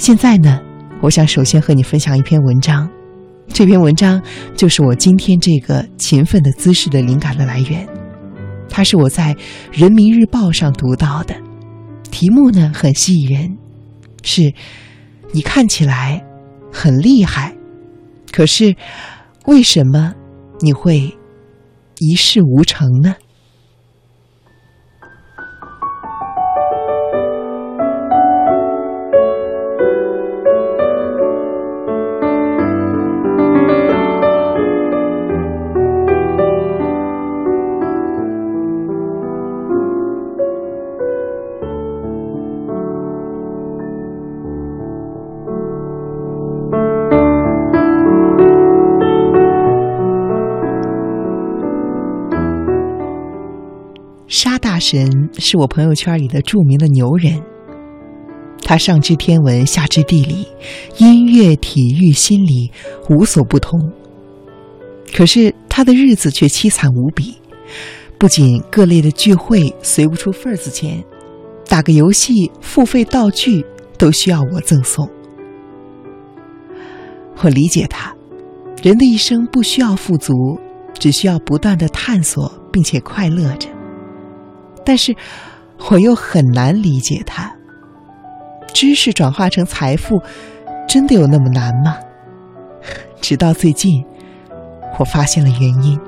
[0.00, 0.58] 现在呢，
[1.02, 2.88] 我想首先和你分享一篇文章，
[3.48, 4.18] 这篇文章
[4.56, 7.86] 就是我今天这个勤奋的姿势的灵感的来源，
[8.66, 9.34] 它是我在
[9.70, 11.36] 《人民日报》上读到的，
[12.10, 13.58] 题目呢很吸引人，
[14.22, 14.54] 是
[15.32, 16.24] “你看起来
[16.72, 17.54] 很厉害，
[18.32, 18.74] 可是
[19.44, 20.14] 为什么
[20.60, 21.14] 你会
[21.98, 23.16] 一事无成呢？”
[54.80, 57.40] 神是我朋友圈里的著名的牛人，
[58.62, 60.46] 他上知天文，下知地理，
[60.96, 62.70] 音乐、体育、心理
[63.08, 63.78] 无所不通。
[65.12, 67.36] 可是他的日子却凄惨无比，
[68.16, 71.04] 不仅各类的聚会随不出份子钱，
[71.68, 73.64] 打个游戏付费道具
[73.98, 75.08] 都需要我赠送。
[77.42, 78.14] 我理解他，
[78.82, 80.32] 人的一生不需要富足，
[80.94, 83.68] 只需要不断的探索，并且快乐着。
[84.84, 85.14] 但是，
[85.90, 87.50] 我又很难理解他。
[88.72, 90.22] 知识转化成财富，
[90.88, 91.96] 真的有那么难吗？
[93.20, 94.04] 直到最近，
[94.98, 96.00] 我发现了原因。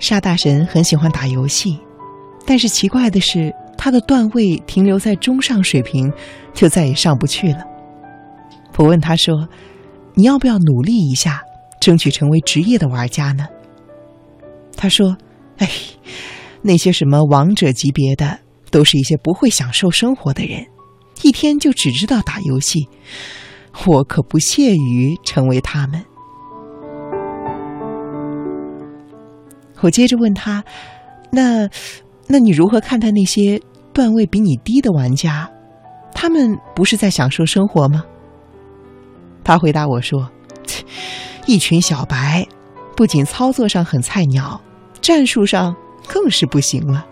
[0.00, 1.78] 沙大神很喜欢打游戏，
[2.46, 6.10] 但是奇怪的是，他的段位停留在中上水平，
[6.52, 7.62] 就再也上不去了。
[8.78, 9.46] 我问他说
[10.16, 11.42] ：“你要不要努力一下，
[11.80, 13.46] 争取成为职业的玩家呢？”
[14.74, 15.18] 他说
[15.58, 15.70] ：“哎，
[16.62, 18.38] 那些什么王者级别的，
[18.70, 20.66] 都是一些不会享受生活的人，
[21.20, 22.88] 一天就只知道打游戏。
[23.86, 26.02] 我可不屑于成为他们。”
[29.80, 30.64] 我接着问他
[31.32, 31.68] ：“那，
[32.26, 33.60] 那你如何看待那些
[33.92, 35.50] 段位比你低的玩家？
[36.12, 38.04] 他们不是在享受生活吗？”
[39.42, 40.30] 他回答我说
[41.46, 42.46] ：“一群小白，
[42.94, 44.60] 不仅操作上很菜鸟，
[45.00, 45.74] 战术上
[46.06, 47.06] 更是不行了。”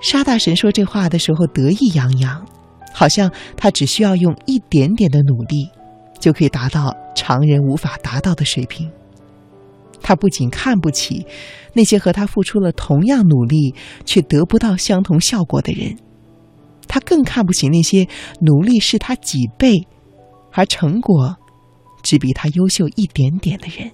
[0.00, 2.46] 沙大神说这话的时候得意洋洋，
[2.92, 5.68] 好像他只需要用一点点的努力，
[6.20, 8.88] 就可以达到常人无法达到的水平。
[10.06, 11.26] 他不仅看不起
[11.72, 13.74] 那些和他付出了同样努力
[14.04, 15.98] 却得不到相同效果的人，
[16.86, 18.06] 他更看不起那些
[18.40, 19.88] 努力是他几倍，
[20.52, 21.36] 而成果
[22.04, 23.90] 只比他优秀一点点的人。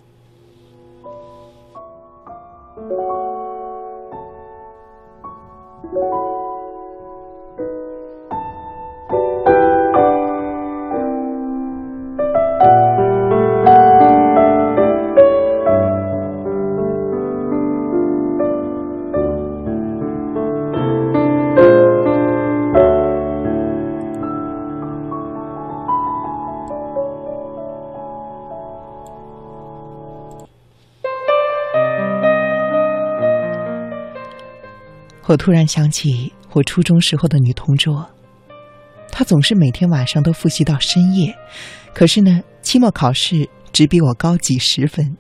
[35.26, 38.08] 我突然想起我初中时候的女同桌，
[39.10, 41.34] 她总是每天晚上都复习到深夜，
[41.94, 45.16] 可是呢，期末考试只比我高几十分。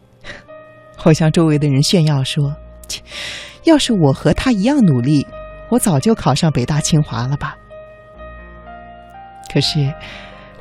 [1.04, 2.54] 我向周围的人炫耀说
[2.88, 3.02] ：“切
[3.64, 5.26] 要是我和她一样努力，
[5.70, 7.56] 我早就考上北大清华了吧。”
[9.52, 9.92] 可是，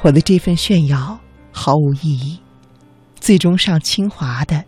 [0.01, 1.19] 我的这份炫耀
[1.51, 2.39] 毫无意义，
[3.19, 4.63] 最终上清华的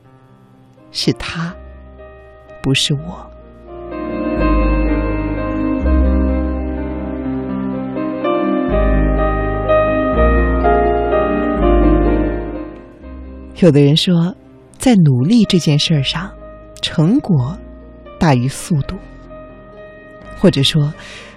[0.91, 1.55] 是她，
[2.61, 3.32] 不是我。
[13.63, 14.35] 有的人说，
[14.77, 16.29] 在努力这件事儿上，
[16.81, 17.57] 成果
[18.19, 18.97] 大于速度，
[20.37, 20.93] 或者说，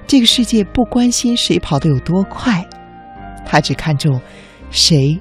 [0.09, 2.67] 这个世界不关心谁跑得有多快，
[3.45, 4.21] 他只看重
[4.73, 5.17] 谁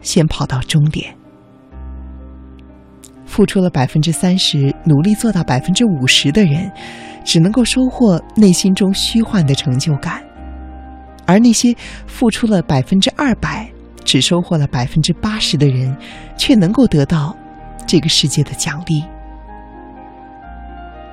[0.00, 1.16] 先跑到终点。
[3.24, 6.68] 付出了百分之三十，努力做到百分之五十的人，
[7.24, 10.20] 只能够收获内心中虚幻的成就感，
[11.26, 11.72] 而那些
[12.08, 13.70] 付出了百分之二百。
[14.10, 15.96] 只收获了百分之八十的人，
[16.36, 17.32] 却能够得到
[17.86, 19.04] 这个世界的奖励。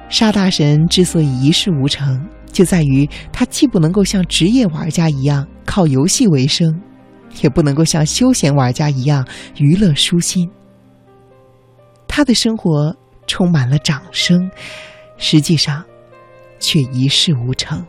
[0.10, 6.82] 沙大神之所以一事无成，就在于他既不能够像职业玩家一样靠游戏为生，
[7.44, 9.24] 也不能够像休闲玩家一样
[9.58, 10.50] 娱乐舒心。
[12.08, 12.98] 他的生活
[13.28, 14.50] 充满了掌声，
[15.18, 15.86] 实际上
[16.60, 17.86] 却一事无成。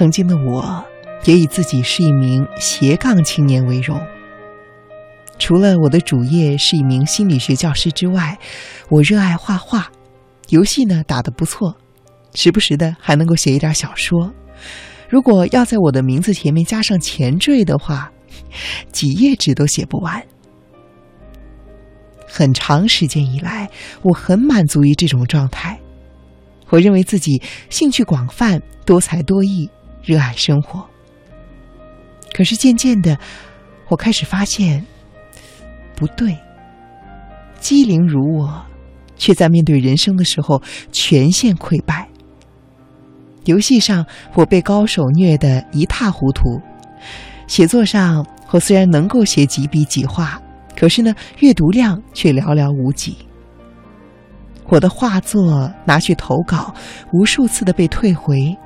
[0.00, 0.82] 曾经的我，
[1.26, 4.00] 也以自己是一名斜杠青年为荣。
[5.38, 8.38] 除了我的主业是一名心理学教师之外，
[8.88, 9.92] 我热爱画画，
[10.48, 11.76] 游戏呢打得不错，
[12.32, 14.32] 时不时的还能够写一点小说。
[15.06, 18.10] 如果要在我的名字前面加上前缀的话，
[18.90, 20.24] 几页纸都写不完。
[22.26, 23.68] 很长时间以来，
[24.00, 25.78] 我很满足于这种状态。
[26.70, 29.68] 我认为自己兴趣广泛、多才多艺。
[30.02, 30.84] 热爱生活，
[32.32, 33.18] 可是渐渐的，
[33.88, 34.84] 我开始发现
[35.94, 36.36] 不对。
[37.60, 38.64] 机灵如我，
[39.16, 42.08] 却在面对人生的时候全线溃败。
[43.44, 46.60] 游戏上，我被高手虐得一塌糊涂；
[47.46, 50.40] 写作上，我虽然能够写几笔几画，
[50.74, 53.16] 可是呢，阅读量却寥寥无几。
[54.68, 56.74] 我的画作拿去投稿，
[57.12, 58.56] 无数次的被退回。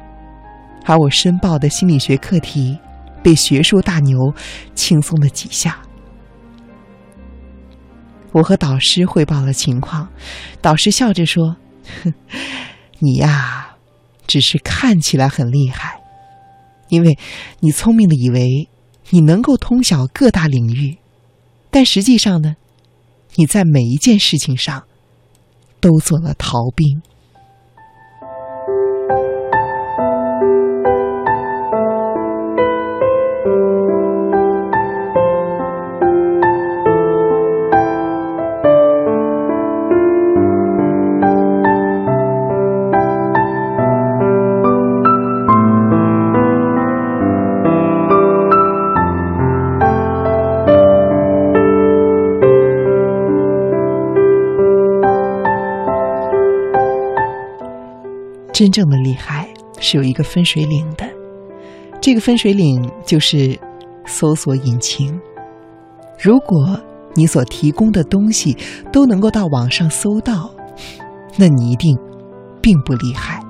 [0.85, 2.79] 而我申报的心理学课题，
[3.23, 4.35] 被学术大牛
[4.75, 5.81] 轻松的挤下。
[8.33, 10.09] 我和导师汇报了情况，
[10.61, 11.57] 导师笑着说
[12.05, 12.13] ：“哼
[12.99, 13.77] 你呀，
[14.27, 16.01] 只是看起来很厉害，
[16.89, 17.17] 因为
[17.61, 18.69] 你聪明的以为
[19.11, 20.99] 你能够通晓各大领域，
[21.71, 22.57] 但实际上呢，
[23.37, 24.85] 你在每一件事情上
[25.81, 27.01] 都做了逃兵。”
[58.55, 59.49] 真正的厉害
[59.81, 61.05] 是有一个分水岭的，
[62.01, 63.59] 这个分水岭就是
[64.07, 65.21] 搜索引擎。
[66.23, 66.79] 如果
[67.15, 68.57] 你所提供的东西
[68.93, 70.49] 都能够到网上搜到，
[71.37, 71.99] 那你一定
[72.63, 73.41] 并不厉害。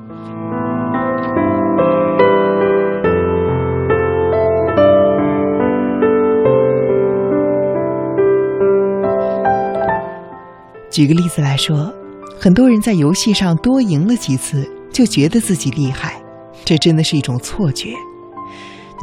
[10.90, 11.92] 举个例子来说，
[12.40, 14.66] 很多人在游戏上多赢了几次。
[14.94, 16.22] 就觉得自己厉害，
[16.64, 17.94] 这真的是一种错觉。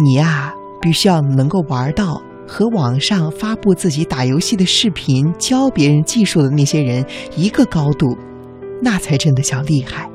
[0.01, 7.05] 你呀，必须要能够玩到和网上发布自己打游戏的视频、教别人技术的那些人
[7.35, 8.17] 一个高度，
[8.81, 10.09] 那才真的叫厉害。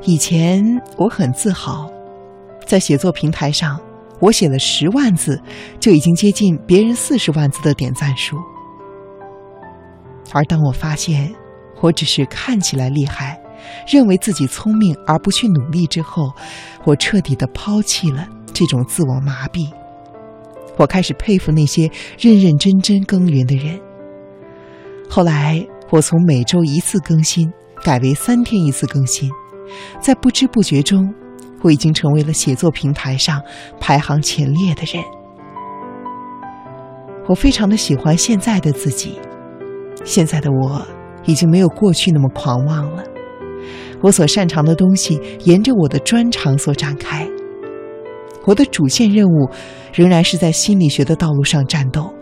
[0.00, 1.90] 以前我很自豪，
[2.64, 3.78] 在写作平台上。
[4.24, 5.38] 我写了十万字，
[5.78, 8.38] 就已经接近别人四十万字的点赞数。
[10.32, 11.30] 而当我发现
[11.82, 13.38] 我只是看起来厉害，
[13.86, 16.32] 认为自己聪明而不去努力之后，
[16.84, 19.70] 我彻底的抛弃了这种自我麻痹。
[20.78, 23.78] 我开始佩服那些认认真真耕耘的人。
[25.10, 27.52] 后来，我从每周一次更新
[27.84, 29.30] 改为三天一次更新，
[30.00, 31.14] 在不知不觉中。
[31.64, 33.42] 我已经成为了写作平台上
[33.80, 35.02] 排行前列的人。
[37.26, 39.18] 我非常的喜欢现在的自己，
[40.04, 40.86] 现在的我
[41.24, 43.02] 已经没有过去那么狂妄了。
[44.02, 47.26] 我所擅长的东西沿着我的专长所展开。
[48.44, 49.48] 我的主线任务
[49.94, 52.12] 仍然是在心理学的道路上战斗，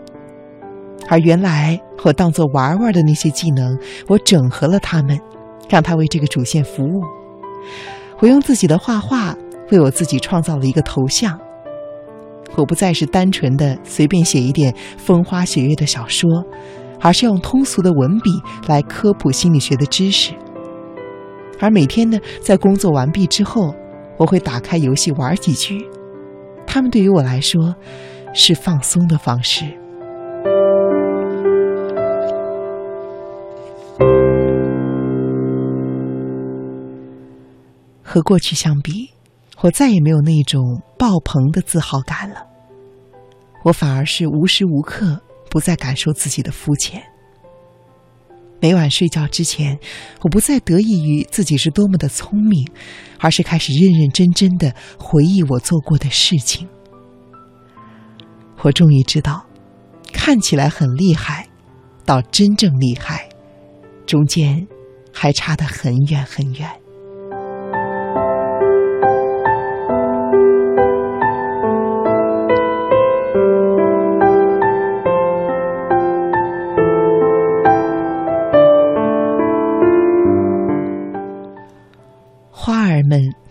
[1.09, 5.19] 而原来我当做玩玩的那些技能，我整合了它们，
[5.67, 7.03] 让它为这个主线服务。
[8.19, 9.35] 我用自己的画画
[9.71, 11.39] 为我自己创造了一个头像。
[12.55, 16.29] 我不再是单纯的随便写一点风花雪月的小说，
[17.01, 18.29] 而是用通俗的文笔
[18.67, 20.33] 来科普心理学的知识。
[21.59, 23.73] 而每天呢，在工作完毕之后，
[24.17, 25.83] 我会打开游戏玩几局，
[26.67, 27.75] 他们对于我来说
[28.33, 29.65] 是放松的方式。
[38.13, 39.09] 和过去相比，
[39.61, 42.45] 我再也没有那种爆棚的自豪感了。
[43.63, 47.01] 我反而是无时无刻不在感受自己的肤浅。
[48.61, 49.79] 每晚睡觉之前，
[50.21, 52.67] 我不再得意于自己是多么的聪明，
[53.17, 56.69] 而是开始认认真真的回忆我做过的事情。
[58.61, 59.43] 我终于知道，
[60.11, 61.47] 看起来很厉害，
[62.05, 63.27] 到真正厉害，
[64.05, 64.67] 中间
[65.11, 66.69] 还差得很远很远。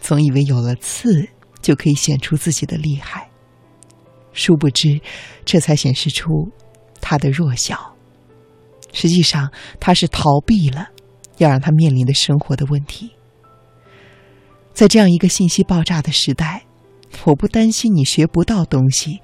[0.02, 1.28] 总以为有了刺
[1.62, 3.30] 就可以显出自己的厉害，
[4.32, 5.00] 殊不知，
[5.44, 6.50] 这才显示出
[7.00, 7.94] 他的弱小。
[8.92, 10.88] 实际上，他是逃避了
[11.38, 13.12] 要让他面临的生活的问题。
[14.74, 16.64] 在这样一个信息爆炸的时代，
[17.24, 19.20] 我不担心你学不到东西，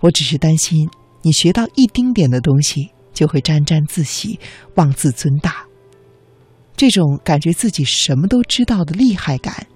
[0.00, 0.88] 我只是担心
[1.22, 4.40] 你学到一丁点的东西就会沾沾自喜、
[4.76, 5.66] 妄自尊大。
[6.76, 9.66] 这种感觉自己什么都知道的厉害感，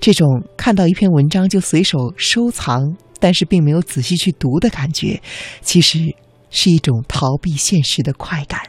[0.00, 5.20] 这种看到一篇文章就随手收藏，但是并没有仔细去读的感觉，
[5.60, 6.14] 其实
[6.50, 8.60] 是一种逃避现实的快感。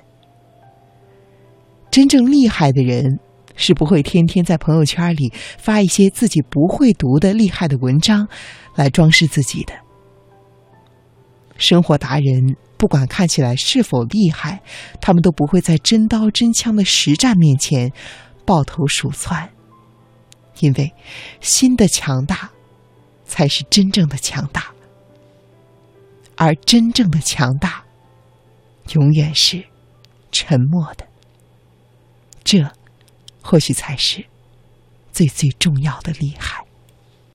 [1.91, 3.19] 真正厉害的人
[3.55, 8.27] 是不会天天在朋友圈里发一些自己不会读的厉害的文章
[8.75, 9.73] 来装饰自己的。
[11.57, 12.55] 生活达人。
[12.77, 14.61] 不管看起来是否厉害，
[14.99, 17.89] 他们都不会在真刀真枪的实战面前
[18.45, 19.49] 抱头鼠窜，
[20.59, 20.93] 因为
[21.41, 22.51] 心的强大
[23.25, 24.73] 才是真正的强大，
[26.35, 27.83] 而真正的强大
[28.93, 29.63] 永远是
[30.31, 31.07] 沉默的。
[32.43, 32.71] 这
[33.41, 34.25] 或许才是
[35.11, 36.64] 最最重要的厉害。